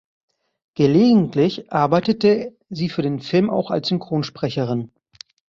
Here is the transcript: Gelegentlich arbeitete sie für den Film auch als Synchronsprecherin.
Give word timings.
Gelegentlich 0.73 1.71
arbeitete 1.71 2.57
sie 2.71 2.89
für 2.89 3.03
den 3.03 3.19
Film 3.19 3.51
auch 3.51 3.69
als 3.69 3.89
Synchronsprecherin. 3.89 4.89